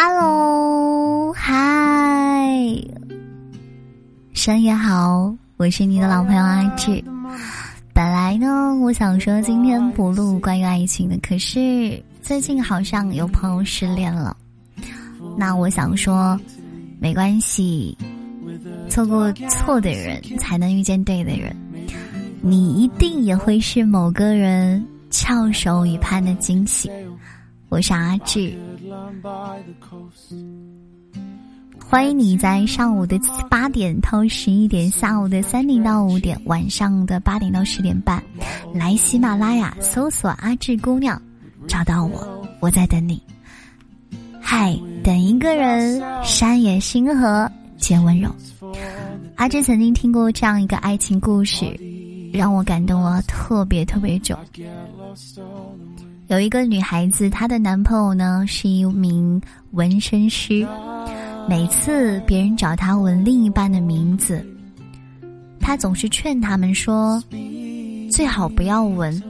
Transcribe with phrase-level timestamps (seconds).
[0.00, 2.56] Hello，嗨，
[4.32, 7.02] 深夜好，我是你的老朋友阿志。
[7.92, 14.36] 本来呢，我想说今天不录关于爱情的，可是最近好像有朋友失恋了。
[15.36, 16.38] 那我想说，
[17.00, 17.98] 没关系，
[18.88, 21.56] 错过错的人，才能遇见对的人。
[22.40, 26.88] 你一定也会是某个人翘首以盼的惊喜。
[27.68, 28.56] 我是阿志，
[31.90, 33.18] 欢迎你在上午的
[33.48, 38.22] 八点到十一点，下午的三点到五点，晚上的八点到十点半，
[38.74, 41.20] 来喜马拉雅搜索“阿志姑娘”，
[41.66, 43.22] 找到我，我在等你。
[44.38, 48.30] 嗨，等一个人，山野星河皆温柔。
[49.36, 51.64] 阿志曾经听过这样一个爱情故事，
[52.32, 54.36] 让我感动了特别特别久。
[56.28, 59.40] 有一个女孩子，她的男朋友呢是一名
[59.70, 60.66] 纹身师。
[61.48, 64.44] 每次别人找她纹另一半的名字，
[65.58, 67.22] 她总是劝他们说
[68.12, 69.22] ：“最好不要纹，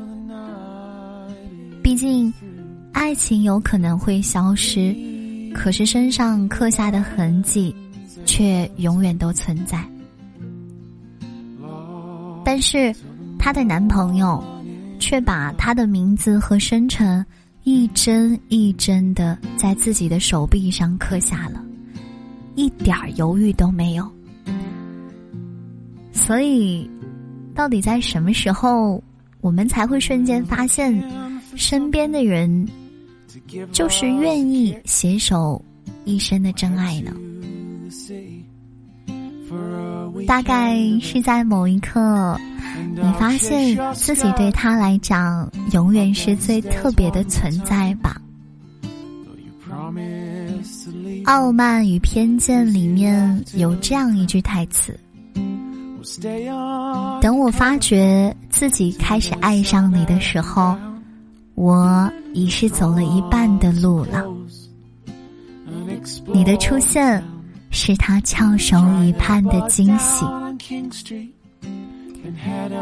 [1.84, 2.34] 毕竟
[2.92, 4.92] 爱情有可能会消失，
[5.54, 7.72] 可是身上刻下的痕迹
[8.26, 9.80] 却永远都存在。”
[12.44, 12.92] 但是
[13.38, 14.42] 她的男朋友。
[14.98, 17.24] 却把他的名字和生辰
[17.64, 21.64] 一针一针的在自己的手臂上刻下了，
[22.54, 24.10] 一点犹豫都没有。
[26.12, 26.88] 所以，
[27.54, 29.02] 到底在什么时候，
[29.40, 31.02] 我们才会瞬间发现，
[31.54, 32.68] 身边的人
[33.72, 35.62] 就是愿意携手
[36.04, 37.14] 一生的真爱呢？
[40.26, 42.38] 大概是在某一刻。
[43.00, 48.20] 你发现自己对他来讲永远是最特别的存在吧？
[51.24, 54.98] 《傲慢与偏见》里面有这样一句台词
[57.20, 60.76] ：“等我发觉自己开始爱上你的时候，
[61.54, 64.24] 我已是走了一半的路了。
[66.26, 67.22] 你的出现
[67.70, 70.24] 是他翘首以盼的惊喜。”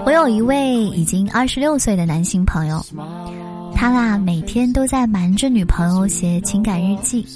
[0.05, 2.85] 我有一位已经二十六岁的男性朋友，
[3.75, 7.27] 他啦每天都在瞒着女朋友写情感日记。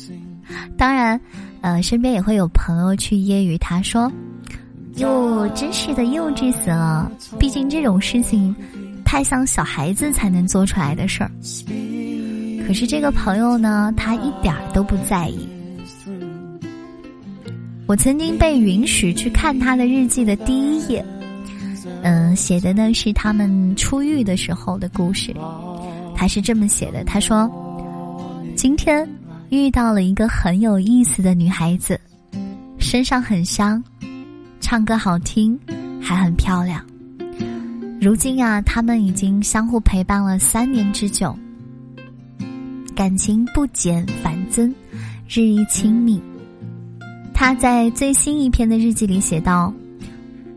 [0.76, 1.20] 当然，
[1.60, 4.10] 呃，身边也会有朋友去揶揄他说
[4.96, 7.10] ：“哟，真是的幼稚死了！
[7.38, 8.54] 毕竟这种事情
[9.04, 11.30] 太像小孩子才能做出来的事儿。”
[12.66, 15.48] 可是这个朋友呢，他一点都不在意。
[17.86, 21.04] 我曾经被允许去看他的日记的第一页。
[22.02, 25.34] 嗯，写的呢是他们出狱的时候的故事。
[26.14, 27.50] 他是这么写的：他说，
[28.54, 29.08] 今天
[29.48, 31.98] 遇到了一个很有意思的女孩子，
[32.78, 33.82] 身上很香，
[34.60, 35.58] 唱歌好听，
[36.02, 36.84] 还很漂亮。
[38.00, 41.34] 如今呀，他们已经相互陪伴了三年之久，
[42.94, 44.74] 感情不减反增，
[45.28, 46.20] 日益亲密。
[47.32, 49.72] 他在最新一篇的日记里写道。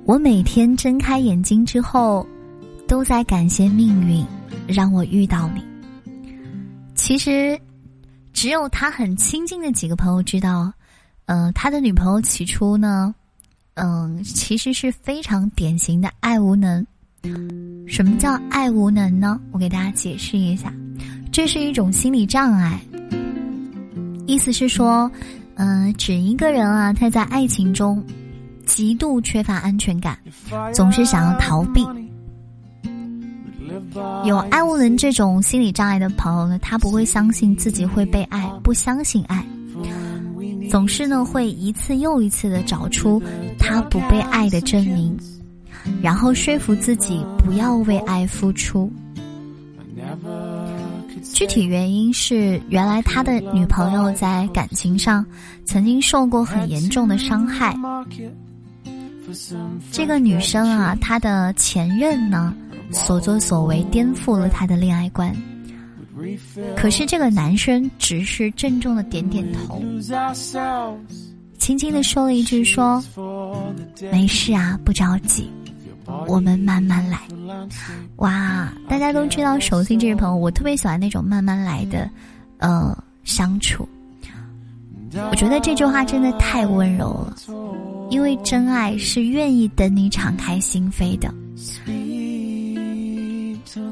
[0.06, 2.28] 我每天睁开眼睛之后，
[2.88, 4.25] 都在感谢命运
[4.68, 5.64] 让我遇到你。
[6.94, 7.58] 其实，
[8.34, 10.74] 只有他很亲近的几个朋友知道，
[11.28, 13.16] 嗯，他的女朋友起初呢，
[13.75, 16.86] 嗯，其实是非常典型的爱无能。
[17.88, 19.40] 什么叫爱无能呢？
[19.52, 20.74] 我给大家解释一下，
[21.31, 22.78] 这是一种心理障碍，
[24.28, 25.09] 意思是说，
[25.56, 28.03] 嗯，指一个人啊，他在爱情中。
[28.66, 30.18] 极度缺乏安全感，
[30.74, 31.85] 总是想要逃避。
[34.25, 39.44] 有爱无能这种心理障碍的朋友呢，他不会相信自己会被爱，不相信爱，
[40.69, 43.22] 总是呢会一次又一次的找出
[43.57, 45.18] 他不被爱的证明，
[46.01, 48.91] 然后说服自己不要为爱付出。
[51.33, 55.25] 具体原因是，原来他的女朋友在感情上
[55.66, 57.75] 曾经受过很严重的伤害。
[59.92, 62.54] 这个女生啊，她的前任呢，
[62.92, 65.36] 所作所为颠覆了她的恋爱观。
[66.75, 69.81] 可是这个男生只是郑重的点点头，
[71.58, 73.04] 轻轻的说了一句：“说
[74.12, 75.50] 没事啊，不着急，
[76.28, 77.19] 我们慢慢来。”
[78.18, 82.10] 哇，大家都知道熟悉这位朋友，我特别喜欢那种慢慢来的，
[82.60, 83.88] 呃，相处。
[85.30, 87.36] 我觉得这句话真的太温柔了。
[88.13, 91.33] 因为真爱是愿意等你敞开心扉的。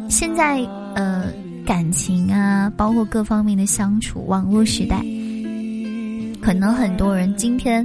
[0.08, 0.60] 现在，
[0.94, 1.34] 呃，
[1.66, 5.04] 感情啊，包括各方面的相处，网络时代，
[6.40, 7.84] 可能很多人今天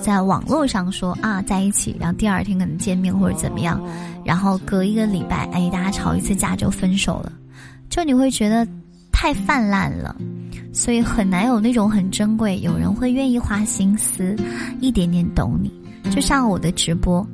[0.00, 3.80] 在网络上说啊在一起，然后第二天可能见面或者怎么样，
[4.24, 7.32] 然后隔一个礼拜，哎，大家吵一次架就分手了，
[7.88, 8.66] 就你会觉得
[9.18, 10.14] 太泛滥了，
[10.74, 14.36] 所以很难有那种很珍贵，有人会愿意花心思，
[14.78, 15.72] 一点点懂你，
[16.10, 17.26] 就像我的直播。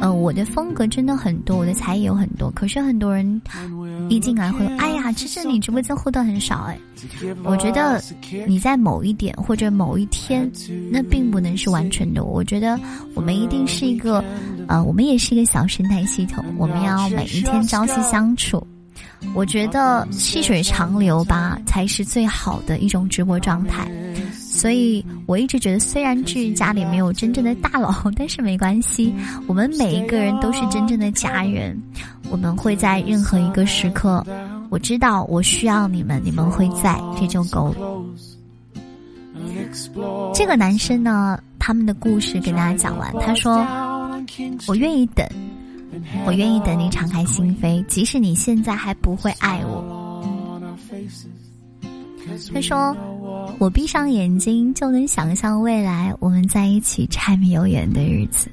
[0.00, 3.42] 呃，我的风格真的很多，我的才艺有很多，可是很多人
[4.08, 6.78] 一进来会，哎呀，其实你直播间互动很少哎。
[7.42, 8.00] 我觉得
[8.46, 10.48] 你在某一点或者某一天，
[10.92, 12.22] 那并不能是完全的。
[12.24, 12.78] 我觉得
[13.14, 14.22] 我们一定是一个，
[14.68, 18.64] 呃，我们也是一个小生态系统，我们要每一天朝夕相处。
[19.34, 23.90] 我觉得细水长流吧，才是最好的一种直播状态。
[24.32, 29.14] 所以我一直觉得，虽然至于家里没有真正的大佬，但是没关系，
[29.46, 31.78] 我们每一个人都是真正的家人。
[32.30, 34.24] 我们会在任何一个时刻，
[34.70, 38.02] 我知道我需要你们，你们会在，这就够了。
[40.34, 43.64] 这个男生呢，他们的故事给大家讲完，他说
[44.66, 45.26] ：“我愿意等，
[46.26, 49.84] 我愿意等你敞开心扉，即使你现在还不会爱我。”
[52.52, 52.96] 他说。
[53.58, 58.50] 我闭上眼睛就能想象未来我们在一起柴米油盐的日子。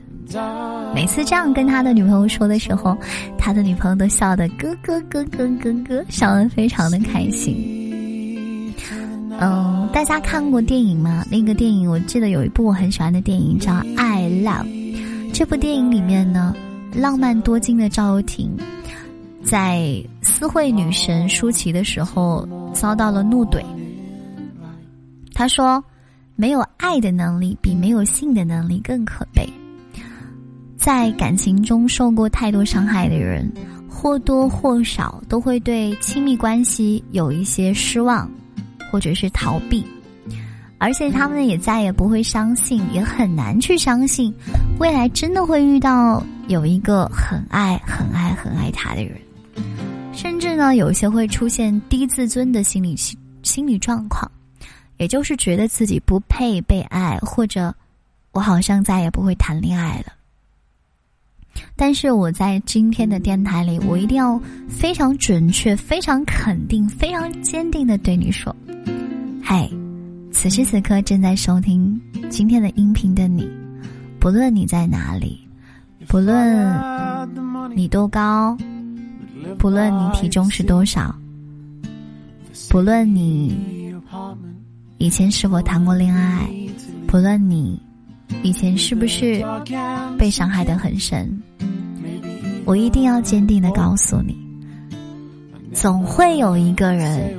[0.93, 2.95] 每次这样跟他的女朋友说的时候，
[3.37, 8.73] 他的女朋友都笑得咯咯咯咯咯咯，笑得非常的开心。
[9.39, 11.25] 嗯，大家看过电影吗？
[11.29, 14.65] 那个电影我记得有一部我很喜欢的电影叫《爱浪》。
[15.33, 16.55] 这部电影里面呢，
[16.95, 18.55] 浪漫多金的赵又廷，
[19.43, 23.63] 在私会女神舒淇的时候遭到了怒怼。
[25.33, 25.83] 他说
[26.35, 29.47] ：“没有爱的能力比没有性的能力更可悲。
[30.77, 33.51] 在感情中受过太多伤害的人，
[33.89, 38.29] 或多或少都会对亲密关系有一些失望，
[38.91, 39.83] 或者是逃避，
[40.83, 44.33] 而且他们也再也不会相信，也很难去相信，
[44.79, 49.17] 未来真的会遇到有一个很爱、很爱、很爱他的人。
[50.11, 52.97] 甚至呢，有些会出现低自尊的心理
[53.43, 54.29] 心理状况。”
[54.99, 57.73] 也就是觉得自己不配被爱，或者
[58.33, 60.11] 我好像再也不会谈恋爱了。
[61.77, 64.37] 但是我在今天的电台里，我一定要
[64.67, 68.53] 非常准确、非常肯定、非常坚定的对你说
[69.41, 69.69] ：“嗨，
[70.43, 71.97] 此时此刻正在收听
[72.29, 73.49] 今天的音频的你，
[74.19, 75.39] 不论你在哪里，
[76.05, 76.69] 不论
[77.73, 78.57] 你多高，
[79.57, 81.15] 不论你体重是多少，
[82.69, 83.95] 不论你。”
[84.99, 86.45] 以前是否谈过恋爱？
[87.07, 87.81] 不论你
[88.43, 89.41] 以前是不是
[90.19, 91.41] 被伤害的很深，
[92.65, 94.35] 我一定要坚定的告诉你，
[95.71, 97.33] 总会有一个人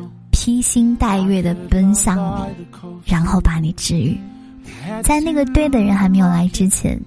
[0.44, 2.66] 披星戴月的奔向你，
[3.06, 4.14] 然后把你治愈。
[5.02, 7.00] 在那个对的人还没有来之前，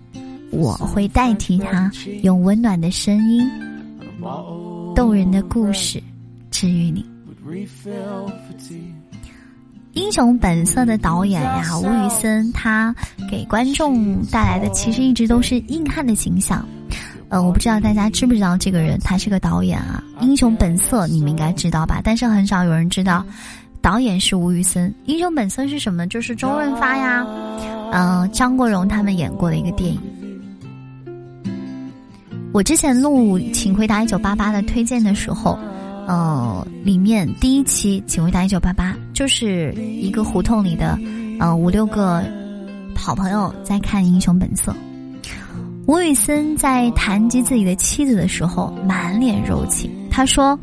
[0.50, 1.92] 我会代替他，
[2.24, 3.48] 用温暖的声音、
[4.95, 6.01] 动人的故事
[6.50, 7.06] 治愈你。
[9.94, 12.95] 英雄本色的导演呀，吴宇森，他
[13.30, 16.68] 给观众带来的其实一直都是硬汉的形象。
[17.29, 20.03] 呃，我不知道大家知不知道这个人，他是个导演啊。
[20.21, 22.01] 英雄本色你们应该知道吧？
[22.03, 23.25] 但是很少有人知道，
[23.81, 24.93] 导演是吴宇森。
[25.05, 26.07] 英雄本色是什么？
[26.07, 27.25] 就是周润发呀，
[27.91, 30.00] 呃，张国荣他们演过的一个电影。
[32.53, 35.57] 我之前录《请回答一九八八》的推荐的时候。
[36.07, 40.98] 呃，里面第一期《请回答一九八八》就是一个胡同里的，
[41.38, 42.24] 呃五六个
[42.96, 44.72] 好朋友在看《英雄本色》。
[45.88, 49.89] 吴宇森在谈及自己的妻子的时候，满脸柔情。
[50.12, 50.60] 他说：“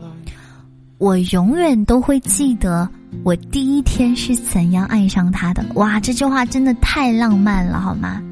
[0.98, 2.86] 我永远都会记得
[3.24, 8.22] 我第一天是怎样爱上她的。”哇，这句话真的太浪漫了，好吗？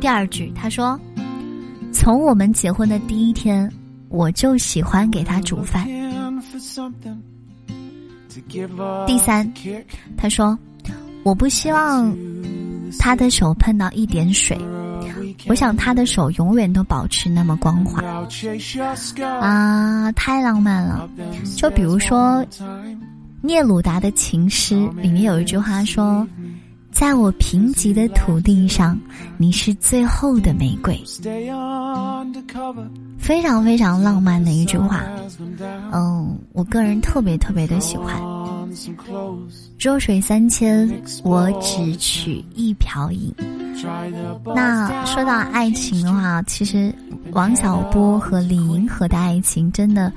[0.00, 0.98] 第二句，他说
[1.92, 3.70] ：“从我们结婚的第一天。”
[4.10, 5.88] 我就喜欢给他煮饭。
[9.08, 9.52] 第三，
[10.16, 10.56] 他说
[11.24, 12.16] ：“我不希望
[12.96, 14.56] 他的手碰到一点水，
[15.46, 18.02] 我想他的手永远都保持那么光滑。”
[19.40, 21.08] 啊，太浪漫了！
[21.56, 22.44] 就比如说
[23.42, 26.26] 聂鲁达的情诗里面有一句话说。
[26.94, 28.96] 在我贫瘠的土地上，
[29.36, 30.96] 你是最后的玫瑰，
[33.18, 35.02] 非常非常浪漫的一句话。
[35.92, 38.14] 嗯，我个人特别特别的喜欢。
[39.78, 40.88] 弱水三千，
[41.22, 43.32] 我只取一瓢饮。
[44.54, 46.94] 那说到爱情的话，其实
[47.32, 50.10] 王小波和李银河的爱情真的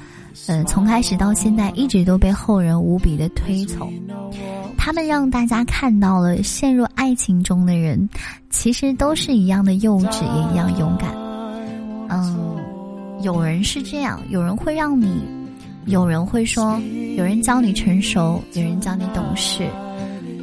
[0.47, 3.91] 呃，从开始到现在一直都被后人无比的推崇。
[4.77, 8.07] 他们让大家看到了陷入爱情中的人，
[8.49, 11.11] 其实都是一样的幼稚，也一样勇敢。
[12.09, 12.55] 嗯，
[13.21, 15.21] 有人是这样，有人会让你，
[15.87, 16.79] 有人会说，
[17.17, 19.67] 有人教你成熟，有人教你懂事。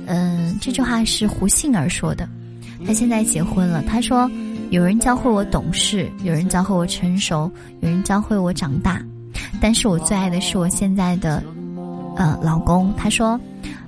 [0.06, 2.28] 嗯，这句话是胡杏儿说的，
[2.86, 3.82] 她现在结婚了。
[3.82, 4.28] 她说，
[4.70, 9.00] 有人教会我懂事，有人教会我成熟，有人教会我长大。
[9.60, 11.42] 但是我最爱的是我现在的，
[12.16, 12.92] 呃，老公。
[12.96, 13.38] 他说。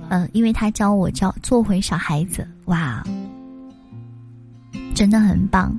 [0.09, 3.03] 嗯，因为他教我教做回小孩子，哇，
[4.95, 5.77] 真的很棒。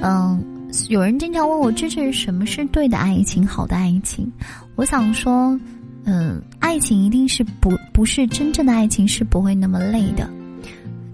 [0.00, 0.40] 嗯，
[0.88, 4.30] 有人经常问我，这是什么是对的爱情，好的爱情？
[4.78, 5.58] 我想说，
[6.04, 10.30] 嗯，爱情一定是不不是真正的爱情是不会那么累的，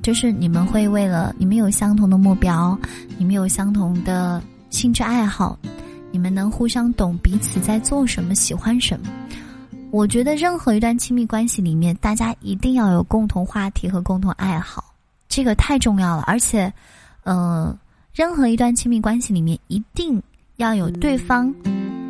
[0.02, 2.78] 就是你们会为了你们有相同的目标，
[3.16, 5.58] 你们有相同的兴趣爱好，
[6.12, 9.06] 你们能互相懂彼此在做什么，喜欢什么。
[9.90, 14.92] 我觉得任何一段亲密关系里面，大家一定要有共同话题和共同爱好，
[15.26, 16.22] 这个太重要了。
[16.26, 16.70] 而且，
[17.22, 17.74] 嗯，
[18.12, 20.22] 任何一段亲密关系里面，一定
[20.56, 21.50] 要有对方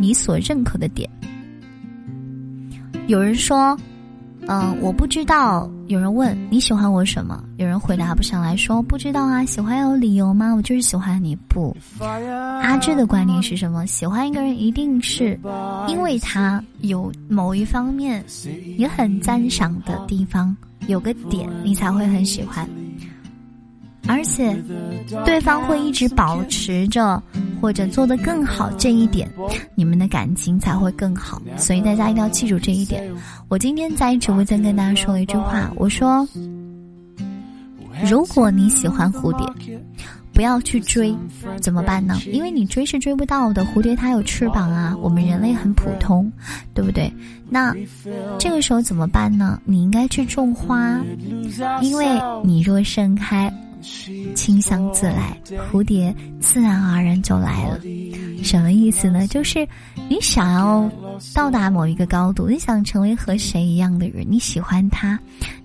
[0.00, 1.08] 你所认可的点。
[3.06, 3.76] 有人说。
[4.46, 5.66] 嗯，我不知道。
[5.86, 9.42] 有人问你喜欢我什么，有人回答不上来说不知道啊。
[9.42, 10.52] 喜欢有理由吗？
[10.52, 11.34] 我就是喜欢你。
[11.48, 11.74] 不，
[12.62, 13.86] 阿志的观点是什么？
[13.86, 15.40] 喜欢一个人一定是
[15.88, 18.22] 因为他有某一方面
[18.76, 20.54] 你很赞赏的地方，
[20.88, 22.68] 有个点你才会很喜欢。
[24.06, 24.54] 而且，
[25.24, 27.22] 对方会一直保持着
[27.60, 29.28] 或者做得更好这一点，
[29.74, 31.40] 你们的感情才会更好。
[31.56, 33.10] 所以大家一定要记住这一点。
[33.48, 36.26] 我今天在直播间跟大家说了一句话，我说：
[38.04, 39.46] 如果你喜欢蝴蝶，
[40.34, 41.16] 不要去追，
[41.62, 42.18] 怎么办呢？
[42.32, 43.64] 因为你追是追不到的。
[43.64, 46.30] 蝴蝶它有翅膀啊，我们人类很普通，
[46.74, 47.10] 对不对？
[47.48, 47.74] 那
[48.38, 49.60] 这个时候怎么办呢？
[49.64, 51.00] 你应该去种花，
[51.80, 52.06] 因为
[52.44, 53.50] 你若盛开。
[54.34, 55.38] 清香自来，
[55.70, 57.78] 蝴蝶自然而然就来了。
[58.42, 59.26] 什么意思呢？
[59.26, 59.66] 就是
[60.08, 60.90] 你想要
[61.34, 65.18] 到达某一个高度，你想成为和谁一样的人，你喜欢他，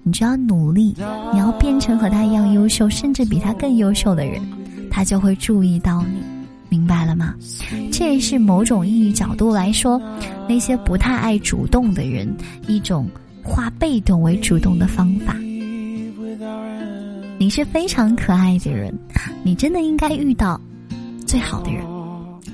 [0.03, 0.95] 你就要努力，
[1.33, 4.41] 你要变成和他一样优秀，甚至比他更优秀的人，
[4.89, 6.21] 他就会注意到你，
[6.69, 7.35] 明白了吗？
[7.91, 10.01] 这也是某种意义角度来说，
[10.47, 12.33] 那些不太爱主动的人，
[12.67, 13.09] 一种
[13.43, 15.35] 化被动为主动的方法。
[17.39, 18.93] 你是非常可爱的人，
[19.43, 20.59] 你真的应该遇到
[21.25, 21.81] 最好的人。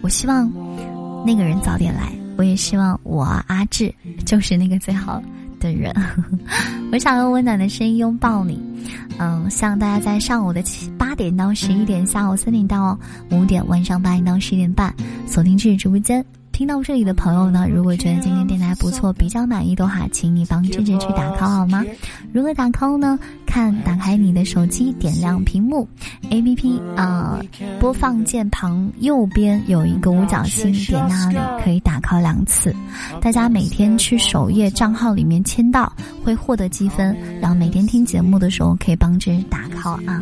[0.01, 0.47] 我希望
[1.25, 3.91] 那个人早点来，我也希望我阿志
[4.27, 5.19] 就是那个最好
[5.59, 5.91] 的人。
[6.93, 8.61] 我想用温暖的声音拥抱你，
[9.17, 12.95] 嗯，希望大家在上午的七八点到十一点，下午三点到
[13.31, 14.93] 五点，晚上八点到十点半，
[15.25, 16.23] 锁定这直播间。
[16.51, 21.83] 听到这里的朋友呢，如果觉得今天电台不错，比较满意的话，请你帮志志去打 call 好吗？
[22.31, 23.19] 如何打 call 呢？
[23.55, 25.87] 看，打开你的手机，点亮屏幕
[26.29, 27.39] ，A P P 啊，
[27.79, 32.75] 播放键旁右边有一个五角星，点那里可以打 call 两次。
[33.21, 35.89] 大家每天去首页账号里面签到，
[36.21, 40.21] 会获得积分，然后每天听节目的时候可以帮着打 call 啊。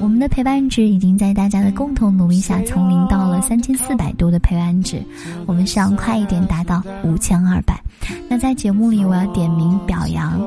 [0.00, 5.00] 我们的陪伴值已经在大家的共同努力下，从零到了三千四百多的陪伴值。
[5.46, 7.80] 我们希望快一点达到五千二百。
[8.28, 10.42] 那在节目里，我要点名表扬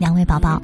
[0.00, 0.58] 两位宝宝，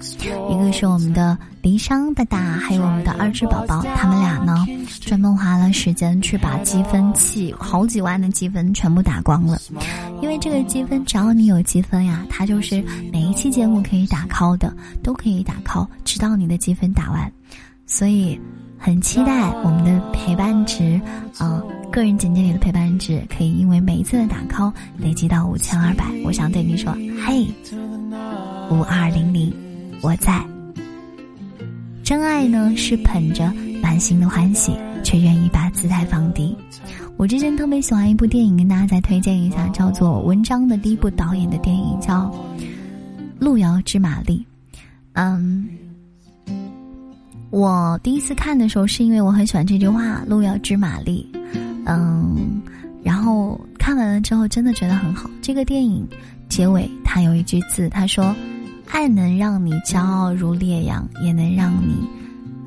[0.50, 3.82] 一个是我们的离殇大大，还有我们的二只宝宝。
[3.94, 4.66] 他们俩呢，
[5.02, 9.60] 专门花了时间去把积分器好几万的积分全部打光了。
[10.22, 17.30] 因为这个积分，只要你有积分呀，它就是每一期节目可以打 call 的，都可以打 call，直到你的积分打完。
[17.84, 18.40] 所以。
[18.78, 21.00] 很期待我们的陪伴值，
[21.38, 26.04] 啊，个人简介里的陪伴值可以因为每一次的打 call 累积到五千二百。
[26.26, 26.92] 我想对你说，
[27.26, 27.48] 嘿，
[28.70, 29.52] 五二零零，
[30.00, 30.44] 我在。
[32.02, 36.56] 真爱呢是捧着满心的欢喜，却愿意把姿态放低。
[37.16, 42.30] 我之前特别喜欢一部电影，跟大家再推荐一下，叫做文章的第一部导演的电影，叫
[43.38, 44.44] 《路遥知马力》。
[45.14, 45.68] 嗯。
[47.50, 51.26] 我第一次看的时候，是因为我很喜欢这句话“路遥知马力”，
[51.87, 52.61] 嗯，
[53.02, 55.30] 然后看完了之后，真的觉得很好。
[55.40, 56.06] 这个电影
[56.49, 58.35] 结尾，他有一句字，他说
[58.88, 61.96] ：“爱能让你骄傲如烈阳，也能让你，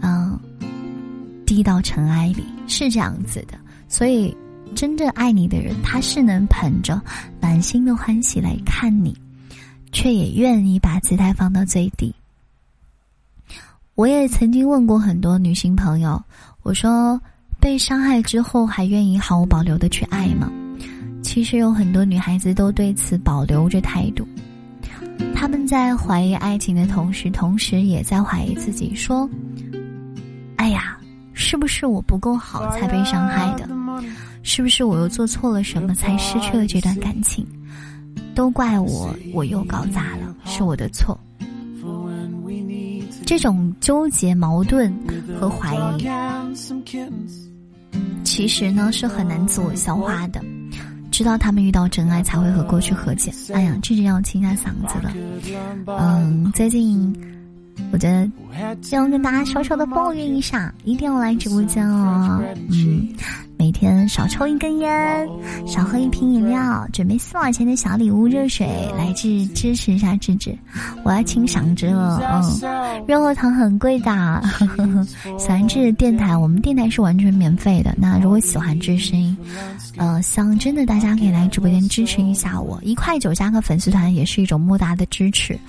[0.02, 0.40] 嗯，
[1.46, 3.58] 低到尘埃里。”是这样子的。
[3.88, 4.36] 所以，
[4.76, 7.02] 真正爱你的人，他是能捧着
[7.42, 9.18] 满心的欢喜来看你，
[9.92, 12.14] 却也愿意把姿态放到最低。
[13.96, 16.24] 我也曾经问过很多女性朋友，
[16.62, 17.20] 我说：
[17.60, 20.50] 被伤害之后还愿意毫无保留的去爱吗？
[21.22, 24.26] 其实有很多女孩子都对此保留着态度，
[25.40, 29.28] 他们在怀疑爱情的同时，同时也在怀疑自己，说
[30.58, 30.98] ：“哎呀，
[31.32, 33.66] 是不是我不够好才被伤害的？
[34.44, 37.48] 是不是我又做错了什么才失去了这段感情？
[38.36, 41.18] 都怪我，我又搞砸了，是我的错。”
[43.26, 44.94] 这种纠结、矛盾
[45.40, 46.06] 和怀疑，
[48.26, 50.44] 其实呢是很难自我消化的。
[51.20, 53.30] 知道他们遇到真爱才会和过去和解。
[53.54, 55.14] 哎呀，这就要清下嗓子了。
[56.00, 57.14] 嗯，最近
[57.92, 58.26] 我觉得
[58.92, 62.42] 要跟大家小小的抱怨一下，一定要来直播间哦。
[62.70, 63.08] 嗯。
[63.62, 65.28] 每天少抽一根烟，
[65.68, 68.66] 少喝一瓶饮料，准备四毛钱的小礼物、热水
[68.98, 70.58] 来支支持一下智智。
[71.04, 72.22] 我要清嗓子了，
[72.64, 74.42] 嗯，润喉糖很贵的。
[75.38, 77.94] 喜欢智电台，我们电台是完全免费的。
[77.98, 79.38] 那如果喜欢智声音，
[79.98, 85.60] 呃，想真的大家可以来直播间支持一下我，一块九加个粉丝团也是一种莫大的支持。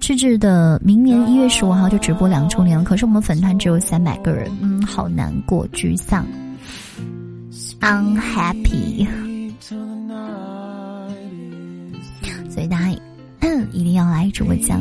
[0.00, 6.26] 智智的明年一月十五号就直播两周年了，可是我们粉团只有三百个人，嗯，好难过，沮丧。
[7.80, 9.06] unhappy，
[12.48, 12.90] 所以大家
[13.72, 14.76] 一定要来直播间。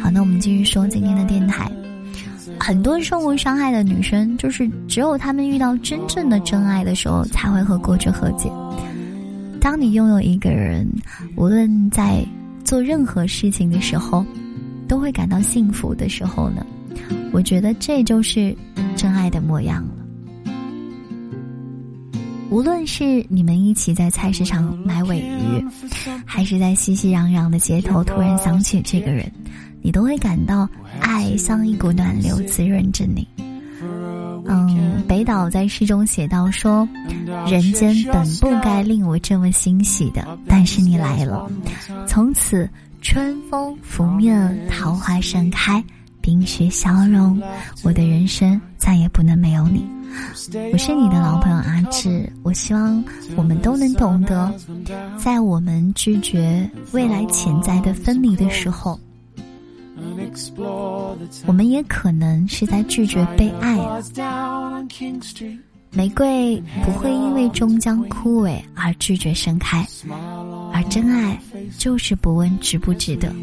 [0.00, 1.70] 好，那我们继续说今天的电台。
[2.58, 8.50] 很多受过伤害的女生，就是只有她们遇到真正的真爱的时候，才会和过去和解。
[9.60, 10.86] 当你拥有一个人，
[11.36, 12.24] 无论在
[12.64, 14.24] 做任何事情的时候，
[14.88, 16.64] 都会感到幸福的时候呢，
[17.32, 18.56] 我觉得这就是
[18.96, 19.90] 真爱的模样了。
[22.48, 25.64] 无论是你们一起在菜市场买尾鱼，
[26.24, 29.30] 还是在熙熙攘攘的街头突然想起这个人，
[29.82, 30.68] 你都会感到
[31.00, 33.26] 爱像一股暖流滋润着你。
[34.48, 36.88] 嗯，北岛在诗中写道说
[37.50, 41.50] ：“人间本不该令我这么欣喜的，但是你来了，
[42.06, 42.70] 从此
[43.08, 45.82] 春风拂面，桃花盛开，
[46.20, 47.40] 冰雪消融，
[47.84, 49.86] 我的人生再也不能没有你。”
[50.72, 53.04] 我是你的老朋友阿志，我希望
[53.36, 54.52] 我们都能懂得，
[55.16, 58.98] 在我们拒绝未来潜在的分离的时候，
[61.46, 63.78] 我们也可能是在拒绝被爱。
[65.92, 69.86] 玫瑰不会因为终将枯萎而拒绝盛开，
[70.76, 71.40] 而真爱
[71.78, 73.34] 就是不问值不值得。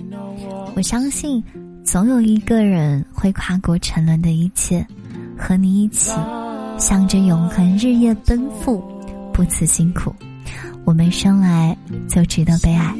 [0.76, 1.44] 我相信，
[1.84, 4.86] 总有一个人会跨过沉沦的一切，
[5.36, 6.12] 和你一起。
[6.78, 8.84] 向着永恒日夜奔赴，
[9.34, 10.14] 不辞辛苦。
[10.86, 11.76] 我们生来
[12.08, 12.94] 就值得被爱。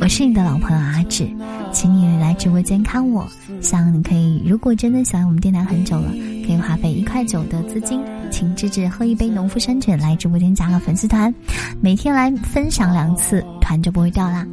[0.00, 1.28] 我是你的老朋友阿志，
[1.72, 3.24] 请你来直播间看我。
[3.60, 6.12] 想你可以，如果真的喜欢我们电台很久了，
[6.50, 11.32] 可以花费一块九的资金，请芝芝喝一杯农夫山泉来直播间加个粉丝团，
[11.80, 14.44] 每天来分享两次，团就不会掉啦。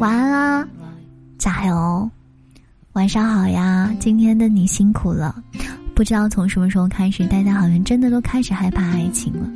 [0.00, 0.68] 晚安啦，
[1.38, 2.10] 加油！
[2.92, 5.34] 晚上好呀，今天的你辛苦了。
[5.94, 9.50] 不知道从什么时候开始，大家好像真的都开始害怕爱情了，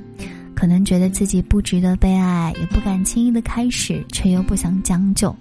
[0.54, 5.36] 可能觉得自己不值得被爱，也不敢轻易的开始，却又不想将就。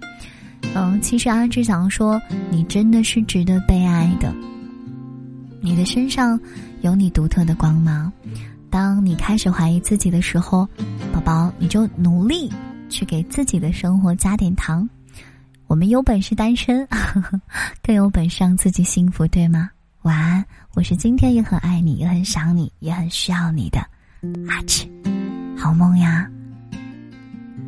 [0.75, 2.21] 嗯，其实阿志想说，
[2.51, 4.35] 你真的是值得被爱的。
[5.63, 6.37] 你的身上
[6.81, 8.11] 有你独特的光芒。
[8.69, 10.67] 当你开始怀疑自己的时候，
[11.13, 12.51] 宝宝，你就努力
[12.89, 14.87] 去给自己的生活加点糖。
[15.67, 16.85] 我们有本事单身，
[17.81, 19.69] 更有本事让自己幸福，对吗？
[20.01, 23.79] 晚安，我是今天也很爱你，也很想你，也很需要你的
[24.49, 24.85] 阿志，
[25.57, 26.29] 好梦呀，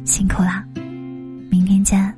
[0.03, 0.65] 辛苦啦，
[1.49, 2.14] 明天见。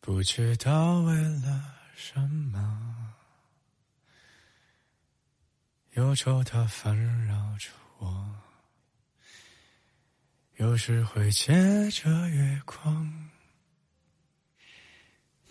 [0.00, 2.18] 不知道为了什
[2.52, 3.14] 么，
[5.94, 8.24] 忧愁它烦扰着我，
[10.56, 11.52] 有时会借
[11.90, 13.30] 着月光，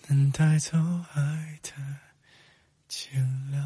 [0.08, 0.76] 能带走
[1.14, 1.70] 爱的
[2.90, 3.10] 寂
[3.52, 3.62] 寥。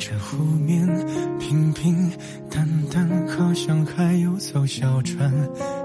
[0.00, 0.86] 这湖面
[1.38, 2.10] 平平
[2.50, 5.30] 淡淡，好像还有艘小船，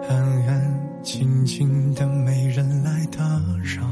[0.07, 3.23] 安安静静的，没人来打
[3.61, 3.85] 扰。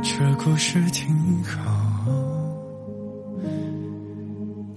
[0.00, 1.60] 这故事挺好。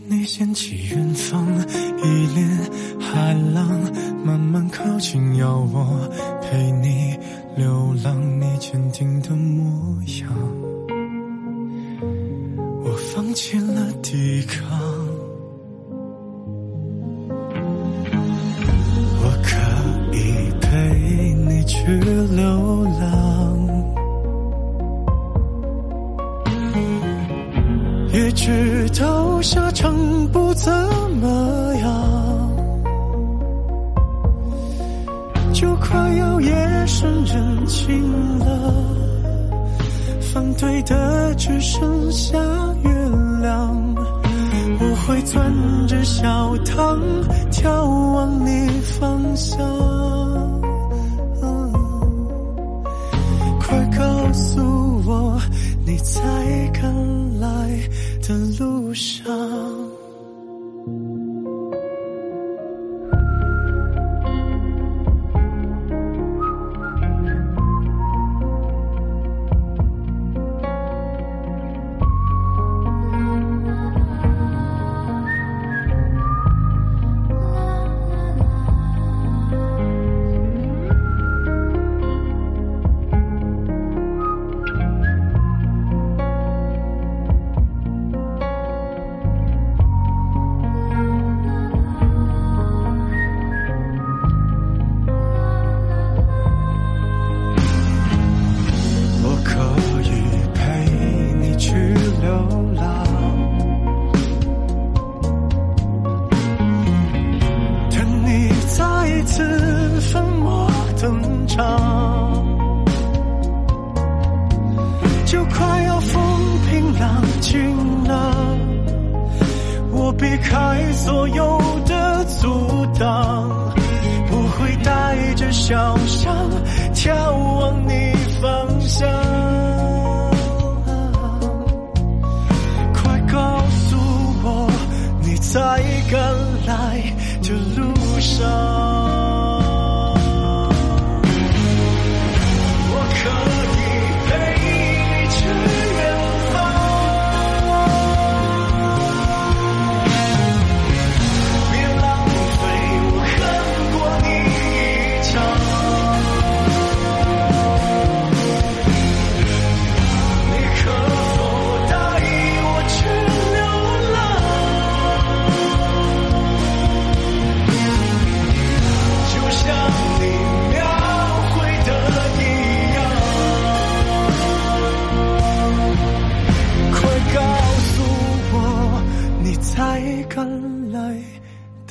[0.08, 1.48] 你掀起远方，
[2.04, 2.50] 一脸
[3.00, 3.70] 海浪，
[4.26, 6.10] 慢慢靠近，要我
[6.42, 7.16] 陪你
[7.56, 10.61] 流浪，你坚定的模样。
[13.32, 14.62] 放弃了抵抗，
[19.22, 19.56] 我可
[20.18, 20.68] 以陪
[21.48, 21.78] 你去
[22.36, 23.58] 流浪，
[28.12, 29.96] 也知道下场
[30.34, 30.70] 不怎
[31.22, 32.52] 么样，
[35.54, 38.74] 就快要夜深人静了。
[40.34, 42.38] 反对的只剩下
[42.84, 42.90] 月
[43.42, 43.96] 亮，
[44.80, 47.00] 我会攥着小糖，
[47.52, 49.60] 眺望你方向。
[53.60, 54.62] 快告诉
[55.06, 55.42] 我，
[55.86, 56.22] 你在
[56.74, 57.50] 赶来
[58.28, 59.26] 的路上。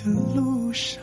[0.03, 0.99] 的路上，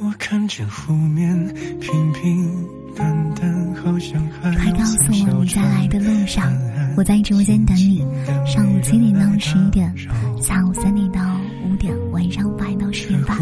[0.00, 1.34] 我看见湖面
[1.80, 6.52] 平平淡淡，好像还快告诉我你在来的路上，
[6.96, 8.04] 我在直播间等你。
[8.46, 9.94] 上午七点到十一点，
[10.38, 11.20] 下午三点到
[11.64, 13.38] 五点，晚上八点到十点半。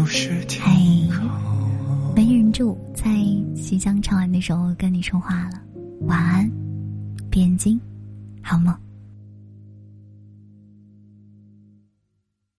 [0.61, 1.09] 嘿，
[2.15, 3.09] 没人住，在
[3.55, 5.61] 即将唱完的时候跟你说话了，
[6.07, 6.49] 晚安，
[7.33, 7.77] 眼睛。
[8.47, 8.79] 好吗？